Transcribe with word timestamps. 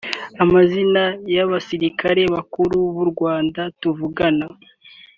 amazina 0.43 1.03
y’abasirikare 1.35 2.21
bakuru 2.33 2.77
b’u 2.95 3.05
Rwanda 3.11 3.61
tuvugana 3.79 4.45